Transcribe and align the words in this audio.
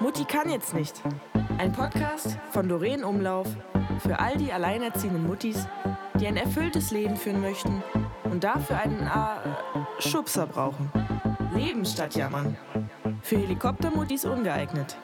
Mutti 0.00 0.24
kann 0.24 0.50
jetzt 0.50 0.74
nicht. 0.74 1.00
Ein 1.58 1.72
Podcast 1.72 2.38
von 2.50 2.68
Doreen 2.68 3.04
Umlauf 3.04 3.46
für 4.00 4.18
all 4.18 4.36
die 4.36 4.52
alleinerziehenden 4.52 5.26
Muttis, 5.26 5.66
die 6.20 6.26
ein 6.26 6.36
erfülltes 6.36 6.90
Leben 6.90 7.16
führen 7.16 7.40
möchten 7.40 7.82
und 8.24 8.44
dafür 8.44 8.78
einen 8.78 9.06
äh, 9.06 10.02
Schubser 10.02 10.46
brauchen. 10.46 10.90
Leben 11.54 11.84
statt 11.84 12.14
jammern. 12.16 12.56
Für 13.22 13.36
Helikoptermuttis 13.36 14.24
ungeeignet. 14.24 14.96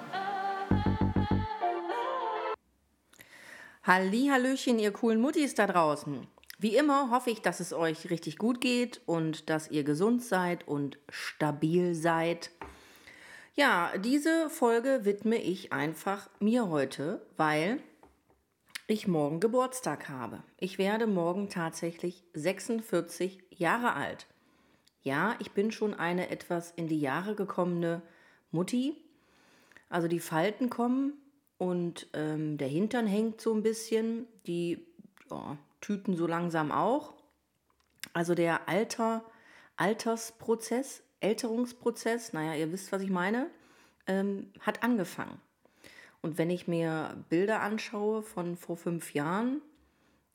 Hallöchen, 3.83 4.79
ihr 4.79 4.93
coolen 4.93 5.21
Muttis 5.21 5.55
da 5.55 5.67
draußen. 5.67 6.27
Wie 6.59 6.77
immer 6.77 7.11
hoffe 7.11 7.31
ich, 7.31 7.41
dass 7.41 7.61
es 7.61 7.73
euch 7.73 8.11
richtig 8.11 8.37
gut 8.37 8.61
geht 8.61 9.01
und 9.07 9.49
dass 9.49 9.71
ihr 9.71 9.83
gesund 9.83 10.23
seid 10.23 10.69
und 10.69 10.99
stabil 11.09 11.95
seid. 11.95 12.51
Ja, 13.55 13.97
diese 13.99 14.49
Folge 14.49 15.05
widme 15.05 15.37
ich 15.37 15.73
einfach 15.73 16.31
mir 16.39 16.69
heute, 16.69 17.21
weil 17.37 17.81
ich 18.87 19.09
morgen 19.09 19.41
Geburtstag 19.41 20.09
habe. 20.09 20.45
Ich 20.57 20.79
werde 20.79 21.09
morgen 21.09 21.49
tatsächlich 21.49 22.23
46 22.35 23.43
Jahre 23.51 23.95
alt. 23.95 24.27
Ja, 25.03 25.35
ich 25.41 25.51
bin 25.51 25.73
schon 25.73 25.95
eine 25.95 26.31
etwas 26.31 26.71
in 26.71 26.87
die 26.87 27.01
Jahre 27.01 27.35
gekommene 27.35 28.03
Mutti. 28.53 28.97
Also 29.89 30.07
die 30.07 30.21
Falten 30.21 30.71
kommen 30.71 31.15
und 31.59 32.07
ähm, 32.13 32.57
der 32.57 32.69
Hintern 32.69 33.09
hängt 33.09 33.41
so 33.41 33.53
ein 33.53 33.63
bisschen. 33.63 34.27
Die 34.47 34.87
ja, 35.29 35.59
Tüten 35.81 36.17
so 36.17 36.29
langsam 36.29 36.71
auch. 36.71 37.15
Also 38.13 38.35
der 38.35 38.69
Alter, 38.69 39.25
Altersprozess, 39.77 41.03
Älterungsprozess, 41.21 42.33
naja, 42.33 42.55
ihr 42.55 42.73
wisst, 42.73 42.93
was 42.93 43.03
ich 43.03 43.11
meine, 43.11 43.51
ähm, 44.07 44.53
hat 44.61 44.83
angefangen. 44.83 45.41
Und 46.23 46.39
wenn 46.39 46.51
ich 46.51 46.69
mir 46.69 47.25
Bilder 47.29 47.61
anschaue 47.61 48.23
von 48.23 48.57
vor 48.57 48.77
fünf 48.77 49.15
Jahren 49.15 49.63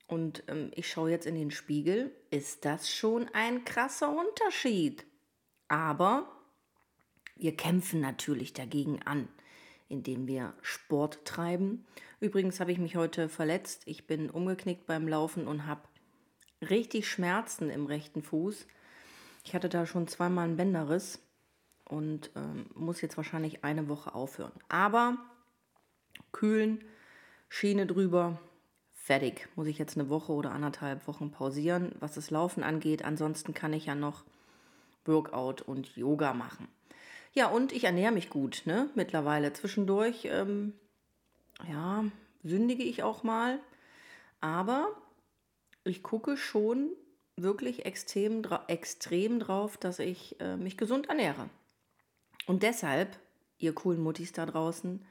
und 0.08 0.44
ähm, 0.48 0.72
ich 0.76 0.90
schaue 0.90 1.12
jetzt 1.12 1.28
in 1.28 1.36
den 1.36 1.52
Spiegel, 1.52 2.12
ist 2.32 2.66
das 2.66 2.90
schon 2.90 3.30
ein 3.34 3.66
krasser 3.66 4.10
Unterschied. 4.10 5.06
Aber 5.68 6.28
wir 7.36 7.56
kämpfen 7.56 8.00
natürlich 8.02 8.54
dagegen 8.54 9.02
an 9.04 9.28
indem 9.88 10.28
wir 10.28 10.54
Sport 10.62 11.26
treiben. 11.26 11.86
Übrigens 12.20 12.60
habe 12.60 12.72
ich 12.72 12.78
mich 12.78 12.96
heute 12.96 13.30
verletzt. 13.30 13.84
Ich 13.86 14.08
bin 14.08 14.30
umgeknickt 14.30 14.86
beim 14.86 15.08
Laufen 15.08 15.48
und 15.48 15.66
habe 15.68 15.82
richtig 16.62 17.08
Schmerzen 17.08 17.70
im 17.70 17.86
rechten 17.86 18.24
Fuß. 18.24 18.68
Ich 19.46 19.54
hatte 19.54 19.70
da 19.70 19.86
schon 19.86 20.08
zweimal 20.08 20.46
einen 20.46 20.58
Bänderriss 20.58 21.20
und 21.88 22.32
ähm, 22.36 22.66
muss 22.74 23.02
jetzt 23.02 23.16
wahrscheinlich 23.16 23.64
eine 23.64 23.88
Woche 23.88 24.16
aufhören. 24.16 24.52
Aber 24.70 25.18
kühlen, 26.32 26.84
Schiene 27.48 27.86
drüber, 27.86 28.40
fertig. 28.94 29.48
Muss 29.56 29.68
ich 29.68 29.78
jetzt 29.78 29.98
eine 29.98 30.10
Woche 30.10 30.34
oder 30.34 30.52
anderthalb 30.52 31.08
Wochen 31.08 31.32
pausieren, 31.32 31.94
was 32.00 32.16
das 32.16 32.32
Laufen 32.32 32.64
angeht. 32.64 33.06
Ansonsten 33.06 33.54
kann 33.54 33.72
ich 33.72 33.86
ja 33.86 33.94
noch 33.94 34.24
Workout 35.06 35.62
und 35.62 35.96
Yoga 35.96 36.34
machen. 36.34 36.68
Ja, 37.34 37.48
und 37.48 37.72
ich 37.72 37.84
ernähre 37.84 38.14
mich 38.14 38.32
gut, 38.32 38.64
ne? 38.66 38.90
Mittlerweile. 38.96 39.54
Zwischendurch, 39.54 40.26
ähm, 40.26 40.74
ja, 41.70 42.04
sündige 42.44 42.84
ich 42.84 43.04
auch 43.04 43.22
mal. 43.22 43.60
Aber 44.42 44.88
ich 45.84 46.02
gucke 46.02 46.36
schon 46.36 46.90
wirklich 47.38 47.86
extrem, 47.86 48.44
extrem 48.68 49.40
drauf, 49.40 49.78
dass 49.78 50.00
ich 50.00 50.40
äh, 50.40 50.58
mich 50.58 50.78
gesund 50.78 51.10
ernähre. 51.10 51.50
Und 52.48 52.64
deshalb, 52.64 53.18
ihr 53.58 53.74
coolen 53.74 54.02
Muttis 54.02 54.32
da 54.32 54.46
draußen, 54.46 55.06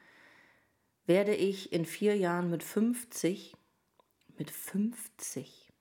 werde 1.07 1.35
ich 1.35 1.73
in 1.73 1.85
vier 1.85 2.17
Jahren 2.17 2.51
mit 2.51 2.63
50, 2.63 3.55
mit 4.39 4.51
50, 4.51 5.73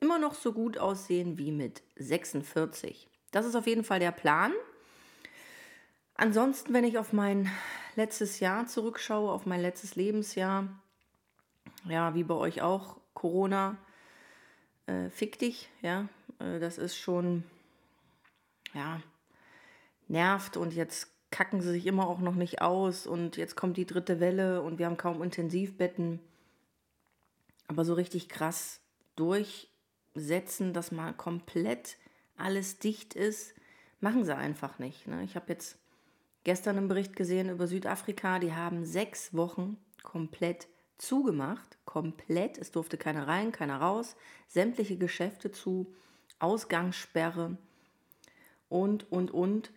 immer 0.00 0.18
noch 0.18 0.34
so 0.34 0.52
gut 0.52 0.78
aussehen 0.78 1.38
wie 1.38 1.52
mit 1.52 1.82
46. 1.96 3.08
Das 3.30 3.46
ist 3.46 3.54
auf 3.54 3.66
jeden 3.66 3.84
Fall 3.84 4.00
der 4.00 4.12
Plan. 4.12 4.52
Ansonsten, 6.14 6.72
wenn 6.72 6.84
ich 6.84 6.98
auf 6.98 7.12
mein 7.12 7.50
letztes 7.96 8.40
Jahr 8.40 8.66
zurückschaue, 8.66 9.32
auf 9.32 9.46
mein 9.46 9.60
letztes 9.60 9.96
Lebensjahr, 9.96 10.68
ja, 11.88 12.14
wie 12.14 12.24
bei 12.24 12.34
euch 12.34 12.62
auch, 12.62 12.98
Corona, 13.14 13.76
äh, 14.86 15.10
fick 15.10 15.38
dich, 15.38 15.68
ja, 15.82 16.08
äh, 16.38 16.58
das 16.58 16.78
ist 16.78 16.96
schon, 16.96 17.44
ja, 18.72 19.00
nervt 20.08 20.56
und 20.56 20.74
jetzt 20.74 21.08
kacken 21.30 21.60
sie 21.60 21.70
sich 21.70 21.86
immer 21.86 22.06
auch 22.06 22.20
noch 22.20 22.34
nicht 22.34 22.62
aus 22.62 23.06
und 23.06 23.36
jetzt 23.36 23.56
kommt 23.56 23.76
die 23.76 23.86
dritte 23.86 24.20
Welle 24.20 24.62
und 24.62 24.78
wir 24.78 24.86
haben 24.86 24.96
kaum 24.96 25.22
Intensivbetten. 25.22 26.20
Aber 27.66 27.84
so 27.84 27.94
richtig 27.94 28.28
krass 28.28 28.80
durchsetzen, 29.16 30.72
dass 30.72 30.92
mal 30.92 31.12
komplett 31.12 31.96
alles 32.36 32.78
dicht 32.78 33.14
ist, 33.14 33.54
machen 34.00 34.24
sie 34.24 34.36
einfach 34.36 34.78
nicht. 34.78 35.06
Ne? 35.06 35.24
Ich 35.24 35.34
habe 35.34 35.46
jetzt 35.48 35.78
gestern 36.44 36.76
einen 36.76 36.88
Bericht 36.88 37.16
gesehen 37.16 37.48
über 37.48 37.66
Südafrika. 37.66 38.38
Die 38.38 38.52
haben 38.52 38.84
sechs 38.84 39.34
Wochen 39.34 39.78
komplett 40.02 40.68
zugemacht. 40.98 41.78
Komplett. 41.84 42.58
Es 42.58 42.70
durfte 42.70 42.96
keiner 42.96 43.26
rein, 43.26 43.52
keiner 43.52 43.80
raus. 43.80 44.16
Sämtliche 44.48 44.96
Geschäfte 44.96 45.52
zu. 45.52 45.92
Ausgangssperre 46.38 47.56
und, 48.68 49.10
und, 49.10 49.30
und. 49.30 49.70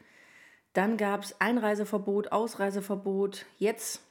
Dann 0.73 0.97
gab 0.97 1.23
es 1.23 1.39
Einreiseverbot, 1.39 2.31
Ausreiseverbot. 2.31 3.45
Jetzt 3.57 4.01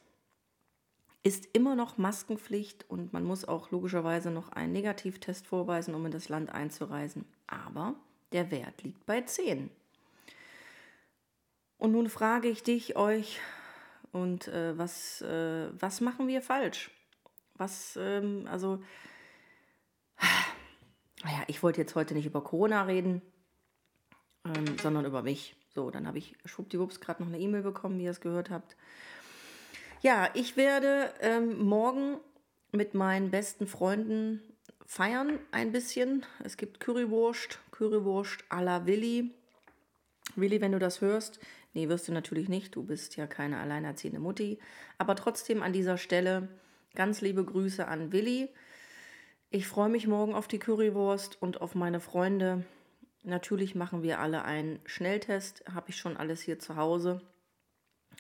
ist 1.23 1.49
immer 1.53 1.75
noch 1.75 1.99
Maskenpflicht 1.99 2.89
und 2.89 3.13
man 3.13 3.25
muss 3.25 3.45
auch 3.45 3.71
logischerweise 3.71 4.31
noch 4.31 4.51
einen 4.51 4.73
Negativtest 4.73 5.47
vorweisen, 5.47 5.95
um 5.95 6.07
in 6.07 6.13
das 6.13 6.29
Land 6.29 6.51
einzureisen. 6.51 7.25
Aber 7.47 7.95
der 8.33 8.51
Wert 8.51 8.83
liegt 8.83 9.05
bei 9.07 9.23
10. 9.23 9.71
Und 11.79 11.93
nun 11.93 12.09
frage 12.09 12.49
ich 12.49 12.63
dich, 12.63 12.97
euch, 12.97 13.41
und 14.13 14.49
äh, 14.49 14.77
was, 14.79 15.23
äh, 15.23 15.69
was 15.79 16.01
machen 16.01 16.29
wir 16.29 16.43
falsch? 16.43 16.91
Was, 17.55 17.99
ähm, 18.01 18.47
also, 18.51 18.83
naja, 21.25 21.43
ich 21.47 21.63
wollte 21.63 21.81
jetzt 21.81 21.95
heute 21.95 22.15
nicht 22.15 22.27
über 22.27 22.43
Corona 22.43 22.83
reden, 22.83 23.23
ähm, 24.45 24.79
sondern 24.83 25.05
über 25.05 25.23
mich. 25.23 25.57
So, 25.75 25.91
dann 25.91 26.07
habe 26.07 26.19
ich 26.19 26.37
schwuppdiwupps 26.45 27.01
gerade 27.01 27.23
noch 27.23 27.29
eine 27.29 27.39
E-Mail 27.39 27.63
bekommen, 27.63 27.99
wie 27.99 28.05
ihr 28.05 28.11
es 28.11 28.21
gehört 28.21 28.51
habt. 28.51 28.77
Ja, 30.03 30.29
ich 30.35 30.57
werde 30.57 31.13
ähm, 31.21 31.59
morgen 31.59 32.19
mit 32.73 32.95
meinen 32.95 33.31
besten 33.31 33.67
Freunden 33.67 34.41
feiern 34.85 35.39
ein 35.51 35.73
bisschen. 35.73 36.25
Es 36.45 36.57
gibt 36.57 36.81
Currywurst, 36.81 37.59
Currywurst 37.73 38.45
à 38.51 38.63
la 38.63 38.87
Willi. 38.87 39.35
Willi, 40.37 40.61
wenn 40.61 40.73
du 40.73 40.79
das 40.79 41.01
hörst, 41.01 41.41
nee, 41.77 41.89
wirst 41.91 42.09
du 42.09 42.13
natürlich 42.13 42.49
nicht, 42.49 42.75
du 42.75 42.83
bist 42.83 43.17
ja 43.17 43.27
keine 43.27 43.61
alleinerziehende 43.61 44.19
Mutti, 44.19 44.59
aber 44.97 45.15
trotzdem 45.15 45.63
an 45.63 45.75
dieser 45.75 45.99
Stelle 45.99 46.49
ganz 46.95 47.21
liebe 47.21 47.45
Grüße 47.45 47.87
an 47.87 48.13
Willi. 48.13 48.49
Ich 49.51 49.69
freue 49.69 49.91
mich 49.91 50.07
morgen 50.07 50.35
auf 50.35 50.49
die 50.49 50.59
Currywurst 50.59 51.41
und 51.41 51.61
auf 51.61 51.75
meine 51.75 52.01
Freunde. 52.01 52.65
Natürlich 53.25 53.75
machen 53.75 54.03
wir 54.03 54.21
alle 54.21 54.45
einen 54.45 54.81
Schnelltest, 54.87 55.65
habe 55.73 55.91
ich 55.91 55.99
schon 55.99 56.17
alles 56.17 56.41
hier 56.41 56.59
zu 56.59 56.77
Hause, 56.77 57.21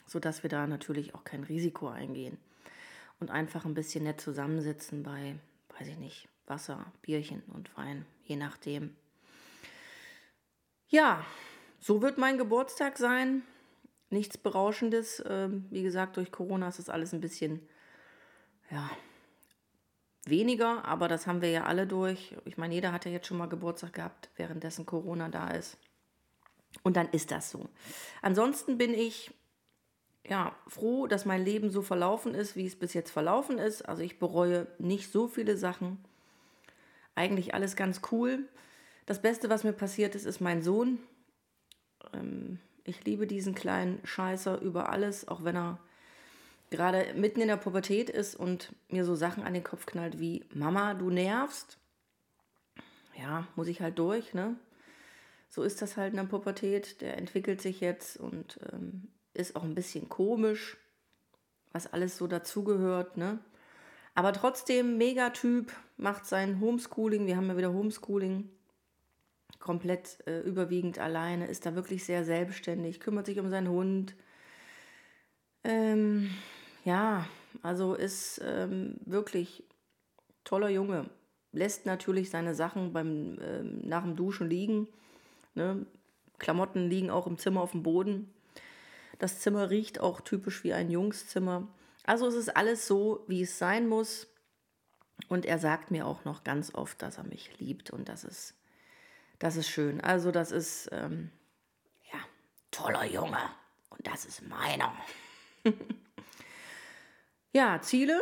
sodass 0.06 0.42
wir 0.42 0.50
da 0.50 0.66
natürlich 0.66 1.14
auch 1.14 1.24
kein 1.24 1.42
Risiko 1.42 1.88
eingehen 1.88 2.36
und 3.20 3.30
einfach 3.30 3.64
ein 3.64 3.74
bisschen 3.74 4.04
nett 4.04 4.20
zusammensitzen 4.20 5.02
bei, 5.02 5.36
weiß 5.78 5.88
ich 5.88 5.98
nicht, 5.98 6.28
Wasser, 6.46 6.92
Bierchen 7.00 7.42
und 7.54 7.74
Wein, 7.78 8.04
je 8.24 8.36
nachdem. 8.36 8.94
Ja, 10.88 11.24
so 11.80 12.02
wird 12.02 12.18
mein 12.18 12.38
Geburtstag 12.38 12.98
sein. 12.98 13.42
Nichts 14.10 14.38
Berauschendes. 14.38 15.22
Ähm, 15.28 15.66
wie 15.70 15.82
gesagt, 15.82 16.16
durch 16.16 16.30
Corona 16.32 16.68
ist 16.68 16.78
das 16.78 16.88
alles 16.88 17.12
ein 17.12 17.20
bisschen, 17.20 17.60
ja, 18.70 18.90
weniger, 20.26 20.84
aber 20.84 21.08
das 21.08 21.26
haben 21.26 21.40
wir 21.40 21.50
ja 21.50 21.64
alle 21.64 21.86
durch. 21.86 22.36
Ich 22.44 22.56
meine, 22.56 22.74
jeder 22.74 22.92
hat 22.92 23.04
ja 23.04 23.10
jetzt 23.10 23.26
schon 23.26 23.38
mal 23.38 23.48
Geburtstag 23.48 23.94
gehabt, 23.94 24.30
währenddessen 24.36 24.86
Corona 24.86 25.28
da 25.28 25.50
ist. 25.50 25.78
Und 26.82 26.96
dann 26.96 27.08
ist 27.10 27.30
das 27.30 27.50
so. 27.50 27.68
Ansonsten 28.22 28.76
bin 28.76 28.92
ich 28.92 29.32
ja 30.28 30.54
froh, 30.66 31.06
dass 31.06 31.24
mein 31.24 31.44
Leben 31.44 31.70
so 31.70 31.82
verlaufen 31.82 32.34
ist, 32.34 32.56
wie 32.56 32.66
es 32.66 32.76
bis 32.76 32.92
jetzt 32.94 33.10
verlaufen 33.10 33.58
ist. 33.58 33.82
Also 33.82 34.02
ich 34.02 34.18
bereue 34.18 34.66
nicht 34.78 35.10
so 35.10 35.28
viele 35.28 35.56
Sachen. 35.56 36.04
Eigentlich 37.14 37.54
alles 37.54 37.76
ganz 37.76 38.02
cool. 38.10 38.48
Das 39.06 39.22
Beste, 39.22 39.48
was 39.48 39.64
mir 39.64 39.72
passiert 39.72 40.14
ist, 40.14 40.26
ist 40.26 40.40
mein 40.40 40.62
Sohn. 40.62 40.98
Ähm, 42.12 42.58
ich 42.84 43.04
liebe 43.04 43.26
diesen 43.26 43.54
kleinen 43.54 44.00
Scheißer 44.04 44.60
über 44.60 44.90
alles, 44.90 45.26
auch 45.28 45.44
wenn 45.44 45.56
er 45.56 45.78
gerade 46.70 47.14
mitten 47.14 47.40
in 47.40 47.48
der 47.48 47.56
Pubertät 47.56 48.10
ist 48.10 48.34
und 48.34 48.72
mir 48.88 49.04
so 49.04 49.14
Sachen 49.14 49.44
an 49.44 49.54
den 49.54 49.64
Kopf 49.64 49.86
knallt 49.86 50.20
wie 50.20 50.44
Mama, 50.54 50.94
du 50.94 51.10
nervst. 51.10 51.78
Ja, 53.18 53.46
muss 53.56 53.68
ich 53.68 53.80
halt 53.80 53.98
durch, 53.98 54.34
ne? 54.34 54.56
So 55.48 55.62
ist 55.62 55.80
das 55.80 55.96
halt 55.96 56.12
in 56.12 56.18
der 56.18 56.24
Pubertät. 56.24 57.00
Der 57.00 57.16
entwickelt 57.16 57.62
sich 57.62 57.80
jetzt 57.80 58.18
und 58.18 58.58
ähm, 58.72 59.08
ist 59.32 59.56
auch 59.56 59.62
ein 59.62 59.74
bisschen 59.74 60.08
komisch, 60.08 60.76
was 61.72 61.92
alles 61.92 62.16
so 62.16 62.26
dazugehört, 62.26 63.16
ne? 63.16 63.38
Aber 64.14 64.32
trotzdem 64.32 64.96
Megatyp, 64.96 65.72
macht 65.98 66.26
sein 66.26 66.60
Homeschooling, 66.60 67.26
wir 67.26 67.36
haben 67.36 67.48
ja 67.48 67.56
wieder 67.56 67.72
Homeschooling, 67.72 68.50
komplett 69.58 70.18
äh, 70.26 70.40
überwiegend 70.40 70.98
alleine, 70.98 71.46
ist 71.46 71.66
da 71.66 71.74
wirklich 71.74 72.04
sehr 72.04 72.24
selbstständig, 72.24 73.00
kümmert 73.00 73.26
sich 73.26 73.38
um 73.38 73.50
seinen 73.50 73.68
Hund. 73.68 74.14
Ähm, 75.64 76.30
ja, 76.84 77.26
also 77.62 77.94
ist 77.94 78.40
ähm, 78.44 78.96
wirklich 79.04 79.64
toller 80.44 80.68
Junge. 80.68 81.10
Lässt 81.52 81.86
natürlich 81.86 82.30
seine 82.30 82.54
Sachen 82.54 82.92
beim, 82.92 83.38
ähm, 83.42 83.80
nach 83.82 84.02
dem 84.02 84.14
Duschen 84.14 84.48
liegen. 84.48 84.88
Ne? 85.54 85.86
Klamotten 86.38 86.88
liegen 86.88 87.10
auch 87.10 87.26
im 87.26 87.38
Zimmer 87.38 87.62
auf 87.62 87.72
dem 87.72 87.82
Boden. 87.82 88.32
Das 89.18 89.40
Zimmer 89.40 89.70
riecht 89.70 90.00
auch 90.00 90.20
typisch 90.20 90.62
wie 90.64 90.74
ein 90.74 90.90
Jungszimmer. 90.90 91.66
Also 92.04 92.26
es 92.26 92.34
ist 92.34 92.56
alles 92.56 92.86
so, 92.86 93.24
wie 93.26 93.42
es 93.42 93.58
sein 93.58 93.88
muss. 93.88 94.28
Und 95.28 95.46
er 95.46 95.58
sagt 95.58 95.90
mir 95.90 96.06
auch 96.06 96.24
noch 96.24 96.44
ganz 96.44 96.74
oft, 96.74 97.00
dass 97.02 97.18
er 97.18 97.24
mich 97.24 97.58
liebt 97.58 97.90
und 97.90 98.08
das 98.08 98.22
ist, 98.22 98.54
das 99.38 99.56
ist 99.56 99.68
schön. 99.68 100.00
Also 100.00 100.30
das 100.30 100.52
ist, 100.52 100.88
ähm, 100.92 101.30
ja, 102.12 102.18
toller 102.70 103.04
Junge 103.04 103.38
und 103.90 104.06
das 104.06 104.24
ist 104.24 104.46
meiner. 104.48 104.92
ja, 107.52 107.80
Ziele. 107.82 108.20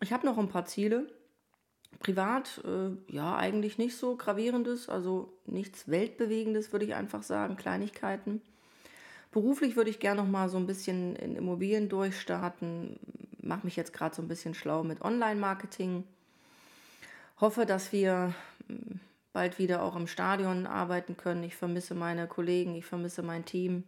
Ich 0.00 0.12
habe 0.12 0.26
noch 0.26 0.38
ein 0.38 0.48
paar 0.48 0.66
Ziele. 0.66 1.06
Privat, 2.00 2.60
äh, 2.64 2.90
ja, 3.14 3.36
eigentlich 3.36 3.78
nicht 3.78 3.96
so 3.96 4.16
gravierendes, 4.16 4.88
also 4.90 5.32
nichts 5.46 5.88
Weltbewegendes, 5.88 6.72
würde 6.72 6.84
ich 6.84 6.94
einfach 6.94 7.22
sagen, 7.22 7.56
Kleinigkeiten. 7.56 8.42
Beruflich 9.30 9.74
würde 9.74 9.90
ich 9.90 10.00
gerne 10.00 10.22
noch 10.22 10.28
mal 10.28 10.48
so 10.48 10.58
ein 10.58 10.66
bisschen 10.66 11.16
in 11.16 11.34
Immobilien 11.34 11.88
durchstarten. 11.88 12.98
Mache 13.40 13.64
mich 13.64 13.76
jetzt 13.76 13.92
gerade 13.92 14.14
so 14.14 14.22
ein 14.22 14.28
bisschen 14.28 14.54
schlau 14.54 14.84
mit 14.84 15.00
Online-Marketing. 15.02 16.04
Hoffe, 17.40 17.64
dass 17.64 17.90
wir 17.92 18.34
hm, 18.68 19.00
bald 19.34 19.58
wieder 19.58 19.82
auch 19.82 19.96
im 19.96 20.06
Stadion 20.06 20.66
arbeiten 20.66 21.18
können. 21.18 21.42
Ich 21.42 21.56
vermisse 21.56 21.94
meine 21.94 22.26
Kollegen, 22.26 22.74
ich 22.76 22.86
vermisse 22.86 23.22
mein 23.22 23.44
Team. 23.44 23.84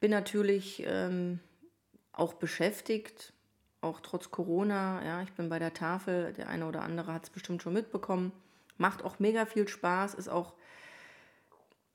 Bin 0.00 0.10
natürlich 0.10 0.82
ähm, 0.86 1.38
auch 2.12 2.34
beschäftigt, 2.34 3.32
auch 3.80 4.00
trotz 4.00 4.30
Corona. 4.30 5.02
Ja, 5.04 5.22
ich 5.22 5.32
bin 5.32 5.48
bei 5.48 5.60
der 5.60 5.72
Tafel. 5.72 6.32
Der 6.34 6.48
eine 6.48 6.66
oder 6.66 6.82
andere 6.82 7.14
hat 7.14 7.24
es 7.24 7.30
bestimmt 7.30 7.62
schon 7.62 7.72
mitbekommen. 7.72 8.32
Macht 8.76 9.04
auch 9.04 9.20
mega 9.20 9.46
viel 9.46 9.68
Spaß, 9.68 10.14
ist 10.14 10.28
auch 10.28 10.52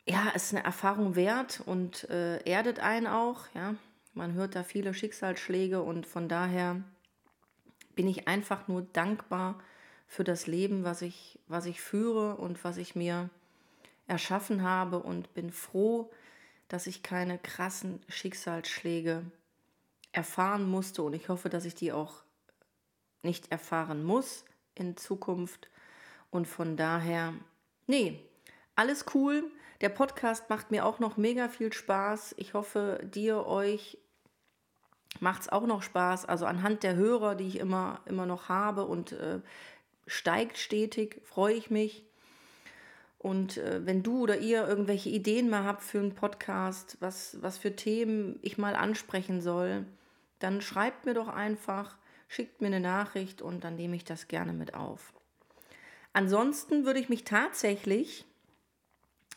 ja, 0.06 0.30
ist 0.30 0.53
eine 0.53 0.63
Erfahrung 0.63 1.15
wert 1.15 1.62
und 1.65 2.09
äh, 2.09 2.42
erdet 2.44 2.80
einen 2.80 3.06
auch. 3.06 3.42
Ja, 3.53 3.75
man 4.13 4.33
hört 4.33 4.56
da 4.56 4.63
viele 4.63 4.94
Schicksalsschläge 4.94 5.83
und 5.83 6.07
von 6.07 6.27
daher 6.27 6.81
bin 7.95 8.07
ich 8.07 8.27
einfach 8.27 8.68
nur 8.68 8.81
dankbar 8.81 9.59
für 10.09 10.23
das 10.23 10.47
Leben, 10.47 10.83
was 10.83 11.03
ich, 11.03 11.39
was 11.47 11.67
ich 11.67 11.79
führe 11.81 12.35
und 12.35 12.63
was 12.63 12.77
ich 12.77 12.95
mir 12.95 13.29
erschaffen 14.07 14.63
habe 14.63 15.00
und 15.00 15.33
bin 15.35 15.51
froh, 15.51 16.11
dass 16.67 16.88
ich 16.88 17.03
keine 17.03 17.38
krassen 17.38 18.01
Schicksalsschläge 18.09 19.23
erfahren 20.11 20.67
musste 20.67 21.03
und 21.03 21.13
ich 21.13 21.29
hoffe, 21.29 21.50
dass 21.50 21.63
ich 21.63 21.75
die 21.75 21.94
auch 21.94 22.23
nicht 23.21 23.51
erfahren 23.51 24.03
muss 24.03 24.45
in 24.73 24.97
Zukunft. 24.97 25.69
Und 26.31 26.47
von 26.47 26.75
daher, 26.75 27.33
nee, 27.85 28.19
alles 28.75 29.06
cool. 29.13 29.44
Der 29.81 29.89
Podcast 29.89 30.50
macht 30.50 30.71
mir 30.71 30.85
auch 30.85 31.00
noch 31.00 31.17
mega 31.17 31.50
viel 31.50 31.71
Spaß. 31.71 32.33
Ich 32.38 32.56
hoffe, 32.56 33.00
dir, 33.03 33.45
euch 33.45 34.00
macht 35.19 35.44
es 35.44 35.50
auch 35.50 35.67
noch 35.67 35.83
Spaß. 35.83 36.25
Also 36.25 36.45
anhand 36.47 36.81
der 36.81 36.95
Hörer, 36.95 37.35
die 37.35 37.47
ich 37.47 37.59
immer, 37.59 38.01
immer 38.06 38.25
noch 38.25 38.50
habe 38.50 38.85
und 38.85 39.11
äh, 39.11 39.39
steigt 40.09 40.57
stetig, 40.57 41.21
freue 41.23 41.53
ich 41.53 41.69
mich. 41.69 42.03
Und 43.17 43.57
äh, 43.57 43.85
wenn 43.85 44.03
du 44.03 44.21
oder 44.21 44.38
ihr 44.38 44.67
irgendwelche 44.67 45.09
Ideen 45.09 45.50
mal 45.50 45.63
habt 45.63 45.83
für 45.83 46.00
einen 46.00 46.15
Podcast, 46.15 46.97
was, 47.00 47.38
was 47.41 47.57
für 47.57 47.75
Themen 47.75 48.39
ich 48.41 48.57
mal 48.57 48.75
ansprechen 48.75 49.41
soll, 49.41 49.85
dann 50.39 50.61
schreibt 50.61 51.06
mir 51.06 51.13
doch 51.13 51.27
einfach, 51.27 51.97
schickt 52.27 52.61
mir 52.61 52.67
eine 52.67 52.79
Nachricht 52.79 53.41
und 53.41 53.63
dann 53.63 53.75
nehme 53.75 53.95
ich 53.95 54.06
das 54.06 54.27
gerne 54.27 54.53
mit 54.53 54.73
auf. 54.73 55.13
Ansonsten 56.13 56.85
würde 56.85 57.00
ich 57.00 57.09
mich 57.09 57.23
tatsächlich 57.23 58.25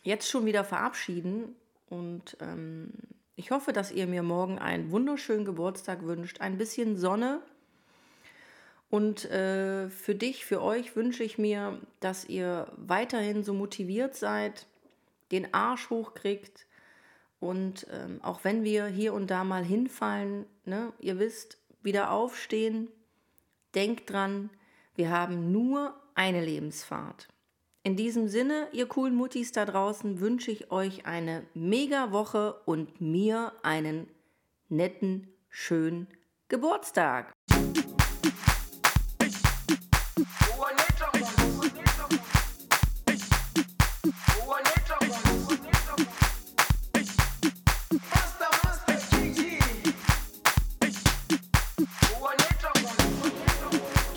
jetzt 0.04 0.28
schon 0.28 0.46
wieder 0.46 0.64
verabschieden 0.64 1.54
und 1.88 2.36
ähm, 2.40 2.92
ich 3.34 3.50
hoffe, 3.50 3.72
dass 3.72 3.90
ihr 3.90 4.06
mir 4.06 4.22
morgen 4.22 4.58
einen 4.58 4.90
wunderschönen 4.90 5.44
Geburtstag 5.44 6.04
wünscht, 6.04 6.40
ein 6.40 6.58
bisschen 6.58 6.96
Sonne. 6.96 7.42
Und 8.92 9.24
äh, 9.30 9.88
für 9.88 10.14
dich, 10.14 10.44
für 10.44 10.60
euch 10.60 10.96
wünsche 10.96 11.24
ich 11.24 11.38
mir, 11.38 11.78
dass 12.00 12.26
ihr 12.26 12.70
weiterhin 12.76 13.42
so 13.42 13.54
motiviert 13.54 14.14
seid, 14.14 14.66
den 15.30 15.54
Arsch 15.54 15.88
hochkriegt. 15.88 16.66
Und 17.40 17.86
ähm, 17.90 18.20
auch 18.22 18.44
wenn 18.44 18.64
wir 18.64 18.84
hier 18.84 19.14
und 19.14 19.30
da 19.30 19.44
mal 19.44 19.64
hinfallen, 19.64 20.44
ne, 20.66 20.92
ihr 21.00 21.18
wisst, 21.18 21.56
wieder 21.82 22.10
aufstehen, 22.10 22.88
denkt 23.74 24.10
dran, 24.10 24.50
wir 24.94 25.08
haben 25.08 25.52
nur 25.52 25.98
eine 26.14 26.44
Lebensfahrt. 26.44 27.28
In 27.84 27.96
diesem 27.96 28.28
Sinne, 28.28 28.68
ihr 28.72 28.84
coolen 28.84 29.14
Muttis 29.14 29.52
da 29.52 29.64
draußen, 29.64 30.20
wünsche 30.20 30.50
ich 30.50 30.70
euch 30.70 31.06
eine 31.06 31.44
mega 31.54 32.12
Woche 32.12 32.60
und 32.66 33.00
mir 33.00 33.54
einen 33.62 34.06
netten, 34.68 35.28
schönen 35.48 36.08
Geburtstag. 36.48 37.31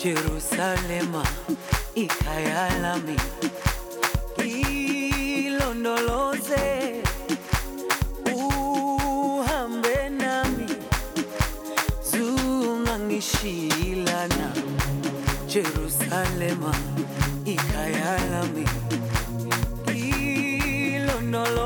Jerusalema 0.05 1.23
ikayalami 1.95 3.17
ilondoloze 5.45 6.65
uhambe 8.35 10.09
nami. 10.09 10.67
Zungangishilana 12.11 14.51
Jerusalema 15.47 16.75
ikayalami 17.45 18.65
ilondoloze 19.95 21.64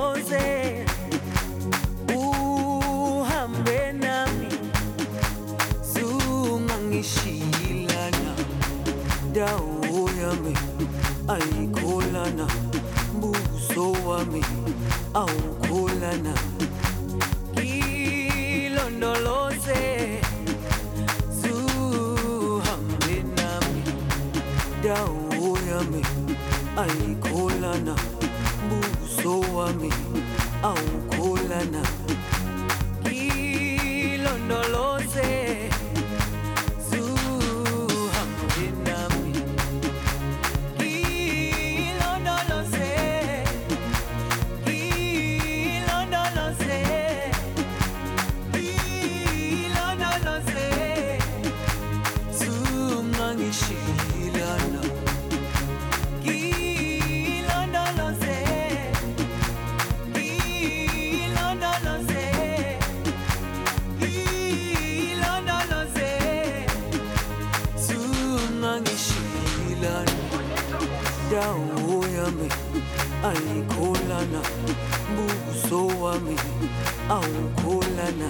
wami 72.30 72.50
alikholana 73.24 74.42
buso 75.16 75.88
wami 75.88 76.36
awukholana 77.10 78.30